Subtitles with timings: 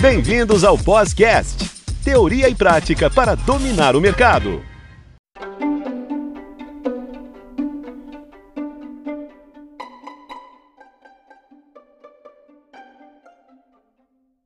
[0.00, 1.58] Bem-vindos ao Podcast,
[2.04, 4.62] teoria e prática para dominar o mercado.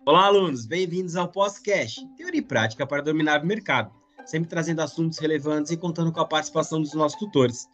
[0.07, 3.92] Olá, alunos, bem-vindos ao Podcast, teoria e prática para dominar o mercado,
[4.24, 7.69] sempre trazendo assuntos relevantes e contando com a participação dos nossos tutores.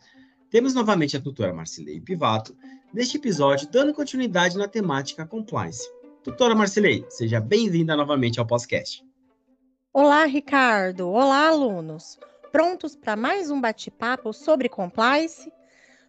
[0.50, 2.56] Temos novamente a tutora Marcilei Pivato,
[2.92, 5.88] neste episódio dando continuidade na temática compliance.
[6.28, 9.02] Doutora Marcelei, seja bem-vinda novamente ao podcast.
[9.94, 11.08] Olá, Ricardo.
[11.08, 12.18] Olá, alunos.
[12.52, 15.50] Prontos para mais um bate-papo sobre compliance?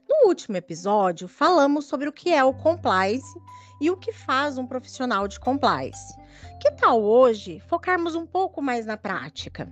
[0.07, 3.39] No último episódio, falamos sobre o que é o compliance
[3.79, 6.13] e o que faz um profissional de compliance.
[6.61, 9.71] Que tal hoje focarmos um pouco mais na prática?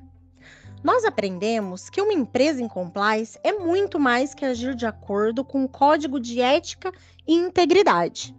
[0.82, 5.66] Nós aprendemos que uma empresa em compliance é muito mais que agir de acordo com
[5.66, 6.94] o código de ética
[7.28, 8.34] e integridade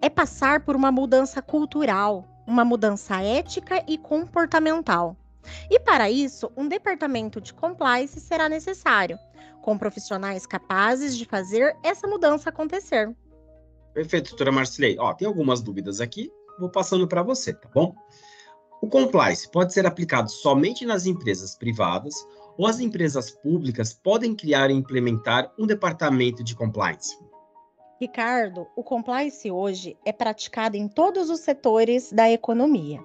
[0.00, 5.16] é passar por uma mudança cultural, uma mudança ética e comportamental.
[5.70, 9.18] E para isso, um departamento de compliance será necessário,
[9.62, 13.14] com profissionais capazes de fazer essa mudança acontecer.
[13.94, 14.96] Perfeito, doutora Marcilei.
[14.98, 17.94] Ó, tem algumas dúvidas aqui, vou passando para você, tá bom?
[18.80, 22.14] O compliance pode ser aplicado somente nas empresas privadas
[22.56, 27.16] ou as empresas públicas podem criar e implementar um departamento de compliance?
[28.00, 32.98] Ricardo, o compliance hoje é praticado em todos os setores da economia,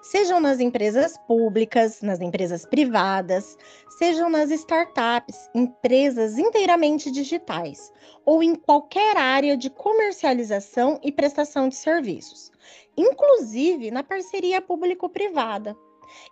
[0.00, 3.58] sejam nas empresas públicas, nas empresas privadas,
[3.98, 7.92] sejam nas startups, empresas inteiramente digitais,
[8.24, 12.52] ou em qualquer área de comercialização e prestação de serviços,
[12.96, 15.76] inclusive na parceria público-privada.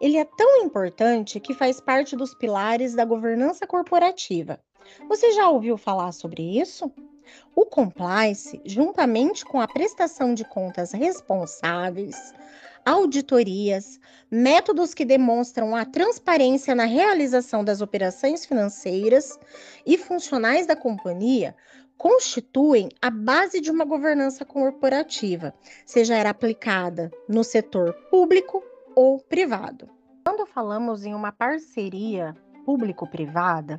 [0.01, 4.61] Ele é tão importante que faz parte dos pilares da governança corporativa.
[5.09, 6.93] Você já ouviu falar sobre isso?
[7.55, 12.35] O compliance, juntamente com a prestação de contas responsáveis,
[12.85, 13.99] auditorias,
[14.31, 19.39] métodos que demonstram a transparência na realização das operações financeiras
[19.87, 21.55] e funcionais da companhia,
[21.97, 25.55] constituem a base de uma governança corporativa,
[25.87, 28.63] seja ela aplicada no setor público
[28.95, 29.89] ou privado.
[30.25, 33.79] Quando falamos em uma parceria público-privada,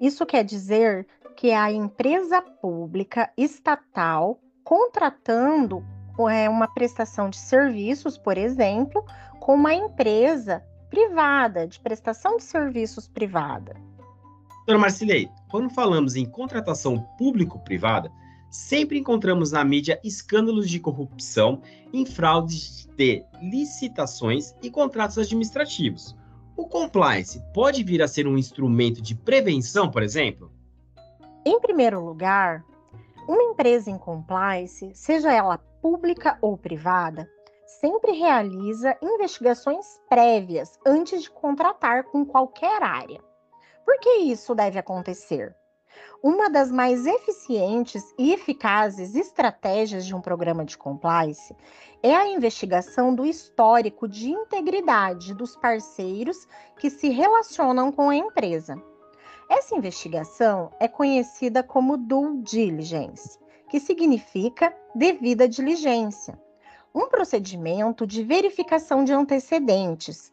[0.00, 5.84] isso quer dizer que a empresa pública estatal contratando
[6.30, 9.04] é, uma prestação de serviços, por exemplo,
[9.40, 13.74] com uma empresa privada, de prestação de serviços privada.
[14.58, 18.12] Doutora Marcilei, quando falamos em contratação público-privada,
[18.50, 26.14] sempre encontramos na mídia escândalos de corrupção em fraudes de licitações e contratos administrativos.
[26.56, 30.51] O compliance pode vir a ser um instrumento de prevenção, por exemplo?
[31.44, 32.64] Em primeiro lugar,
[33.28, 37.28] uma empresa em compliance, seja ela pública ou privada,
[37.80, 43.20] sempre realiza investigações prévias antes de contratar com qualquer área.
[43.84, 45.52] Por que isso deve acontecer?
[46.22, 51.54] Uma das mais eficientes e eficazes estratégias de um programa de compliance
[52.00, 56.46] é a investigação do histórico de integridade dos parceiros
[56.78, 58.80] que se relacionam com a empresa.
[59.48, 63.38] Essa investigação é conhecida como due diligence,
[63.68, 66.38] que significa devida diligência,
[66.94, 70.32] um procedimento de verificação de antecedentes.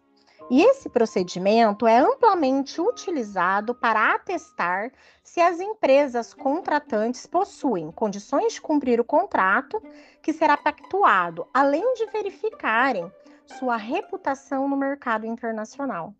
[0.51, 4.91] E esse procedimento é amplamente utilizado para atestar
[5.23, 9.79] se as empresas contratantes possuem condições de cumprir o contrato
[10.23, 13.11] que será pactuado, além de verificarem
[13.45, 16.15] sua reputação no mercado internacional.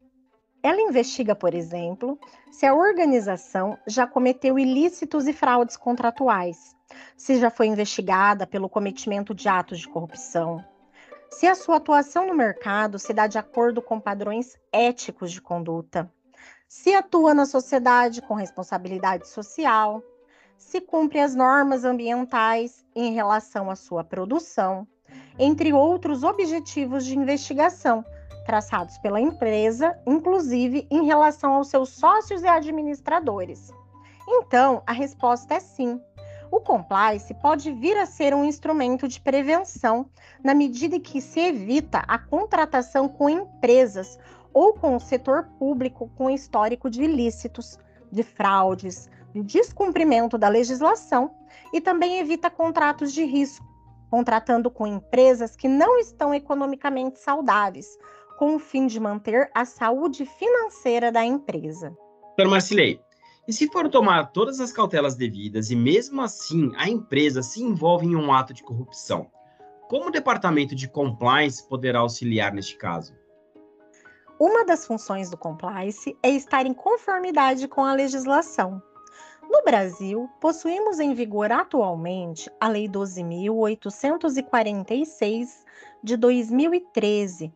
[0.62, 2.20] Ela investiga, por exemplo,
[2.52, 6.76] se a organização já cometeu ilícitos e fraudes contratuais,
[7.16, 10.64] se já foi investigada pelo cometimento de atos de corrupção,
[11.30, 16.12] se a sua atuação no mercado se dá de acordo com padrões éticos de conduta,
[16.68, 20.04] se atua na sociedade com responsabilidade social,
[20.58, 24.86] se cumpre as normas ambientais em relação à sua produção,
[25.38, 28.04] entre outros objetivos de investigação
[28.50, 33.72] traçados pela empresa, inclusive em relação aos seus sócios e administradores.
[34.28, 36.02] Então, a resposta é sim.
[36.50, 40.10] O compliance pode vir a ser um instrumento de prevenção
[40.44, 44.18] na medida que se evita a contratação com empresas
[44.52, 47.78] ou com o setor público com histórico de ilícitos,
[48.12, 51.36] de fraudes, de descumprimento da legislação
[51.72, 53.64] e também evita contratos de risco,
[54.10, 57.96] contratando com empresas que não estão economicamente saudáveis,
[58.40, 61.90] com o fim de manter a saúde financeira da empresa.
[62.38, 63.02] Doutor Marcilei,
[63.46, 68.06] e se for tomar todas as cautelas devidas e mesmo assim a empresa se envolve
[68.06, 69.30] em um ato de corrupção,
[69.90, 73.14] Como o departamento de compliance poderá auxiliar neste caso?
[74.40, 78.80] Uma das funções do compliance é estar em conformidade com a legislação.
[79.50, 85.48] No Brasil, possuímos em vigor atualmente a Lei 12.846
[86.04, 87.52] de 2013,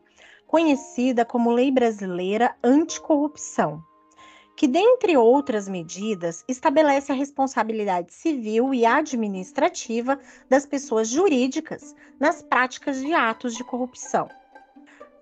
[0.54, 3.82] conhecida como Lei Brasileira Anticorrupção,
[4.54, 10.16] que, dentre outras medidas, estabelece a responsabilidade civil e administrativa
[10.48, 14.28] das pessoas jurídicas nas práticas de atos de corrupção.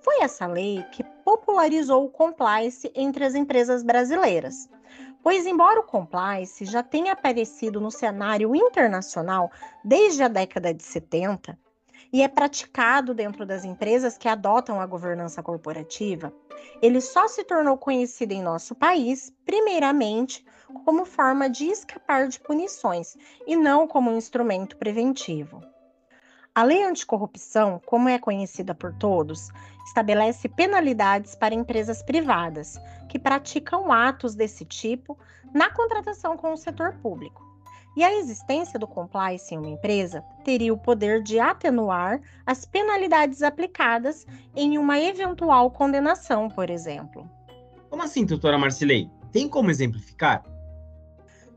[0.02, 4.69] Foi essa lei que popularizou o compliance entre as empresas brasileiras.
[5.23, 9.50] Pois, embora o compliance já tenha aparecido no cenário internacional
[9.82, 11.58] desde a década de 70
[12.12, 16.32] e é praticado dentro das empresas que adotam a governança corporativa,
[16.82, 20.44] ele só se tornou conhecido em nosso país, primeiramente,
[20.85, 23.17] como forma de escapar de punições
[23.47, 25.62] e não como um instrumento preventivo.
[26.55, 29.49] A lei anticorrupção, como é conhecida por todos,
[29.87, 35.19] estabelece penalidades para empresas privadas que praticam atos desse tipo
[35.55, 37.52] na contratação com o setor público.
[37.94, 43.43] E a existência do compliance em uma empresa teria o poder de atenuar as penalidades
[43.43, 47.29] aplicadas em uma eventual condenação, por exemplo.
[47.91, 49.11] Como assim, doutora Marcilei?
[49.31, 50.43] Tem como exemplificar?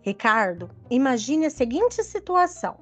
[0.02, 2.78] Ricardo, imagine a seguinte situação.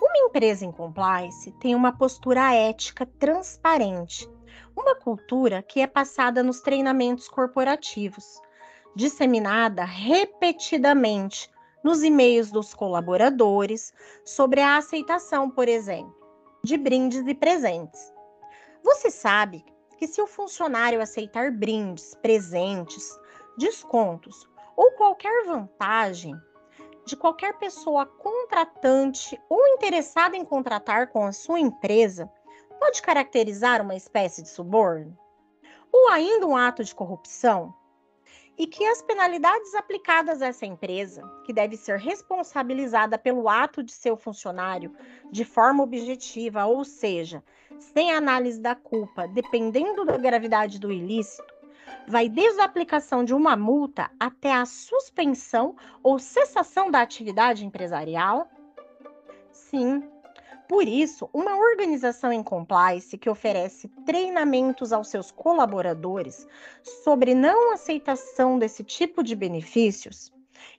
[0.00, 4.26] Uma empresa em compliance tem uma postura ética transparente,
[4.74, 8.40] uma cultura que é passada nos treinamentos corporativos,
[8.96, 11.50] disseminada repetidamente
[11.82, 13.92] nos e-mails dos colaboradores
[14.24, 16.14] sobre a aceitação, por exemplo,
[16.62, 18.12] de brindes e presentes.
[18.82, 19.64] Você sabe
[19.98, 23.18] que se o funcionário aceitar brindes, presentes,
[23.56, 26.34] descontos ou qualquer vantagem
[27.04, 32.30] de qualquer pessoa contratante ou interessada em contratar com a sua empresa
[32.78, 35.16] pode caracterizar uma espécie de suborno?
[35.92, 37.74] Ou ainda um ato de corrupção?
[38.60, 43.90] E que as penalidades aplicadas a essa empresa, que deve ser responsabilizada pelo ato de
[43.90, 44.94] seu funcionário
[45.32, 47.42] de forma objetiva, ou seja,
[47.78, 51.54] sem análise da culpa, dependendo da gravidade do ilícito,
[52.06, 58.46] vai desde a aplicação de uma multa até a suspensão ou cessação da atividade empresarial?
[59.50, 60.06] Sim.
[60.70, 66.46] Por isso, uma organização em compliance que oferece treinamentos aos seus colaboradores
[67.02, 70.32] sobre não aceitação desse tipo de benefícios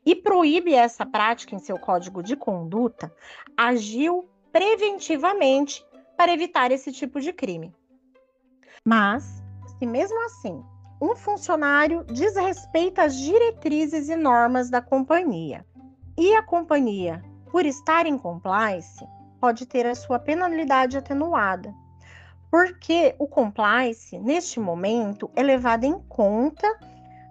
[0.06, 3.14] e proíbe essa prática em seu código de conduta,
[3.58, 5.86] agiu preventivamente
[6.16, 7.76] para evitar esse tipo de crime.
[8.86, 9.44] Mas,
[9.78, 10.64] se mesmo assim
[11.02, 15.66] um funcionário desrespeita as diretrizes e normas da companhia.
[16.18, 17.22] E a companhia,
[17.52, 19.06] por estar em compliance,
[19.42, 21.74] pode ter a sua penalidade atenuada,
[22.52, 26.68] porque o compliance, neste momento, é levado em conta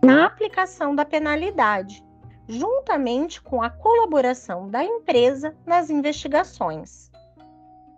[0.03, 2.05] na aplicação da penalidade,
[2.49, 7.11] juntamente com a colaboração da empresa nas investigações.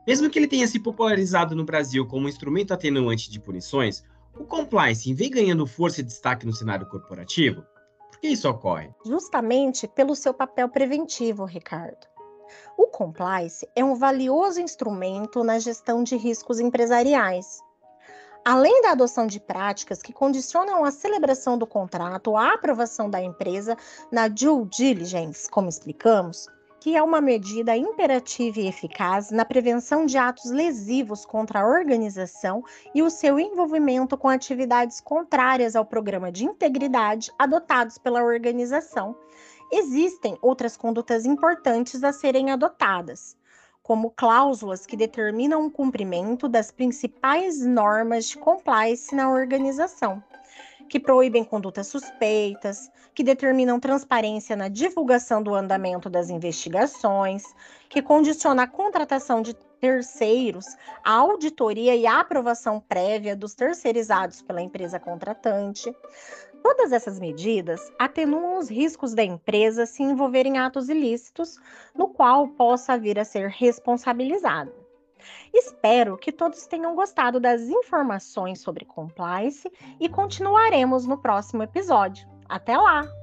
[0.06, 4.04] Mesmo que ele tenha se popularizado no Brasil como um instrumento atenuante de punições,
[4.38, 7.64] o compliance vem ganhando força e destaque no cenário corporativo?
[8.10, 8.90] Por que isso ocorre?
[9.06, 12.11] Justamente pelo seu papel preventivo, Ricardo.
[12.76, 17.60] O compliance é um valioso instrumento na gestão de riscos empresariais.
[18.44, 23.76] Além da adoção de práticas que condicionam a celebração do contrato a aprovação da empresa
[24.10, 26.48] na due diligence, como explicamos,
[26.82, 32.64] que é uma medida imperativa e eficaz na prevenção de atos lesivos contra a organização
[32.92, 39.14] e o seu envolvimento com atividades contrárias ao programa de integridade adotados pela organização.
[39.72, 43.34] Existem outras condutas importantes a serem adotadas,
[43.82, 50.22] como cláusulas que determinam o cumprimento das principais normas de compliance na organização
[50.92, 57.42] que proíbem condutas suspeitas, que determinam transparência na divulgação do andamento das investigações,
[57.88, 60.66] que condiciona a contratação de terceiros,
[61.02, 65.96] a auditoria e a aprovação prévia dos terceirizados pela empresa contratante.
[66.62, 71.58] Todas essas medidas atenuam os riscos da empresa se envolver em atos ilícitos,
[71.94, 74.72] no qual possa vir a ser responsabilizada.
[75.52, 82.26] Espero que todos tenham gostado das informações sobre compliance e continuaremos no próximo episódio.
[82.48, 83.21] Até lá!